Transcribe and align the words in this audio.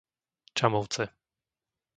Čamovce 0.57 1.03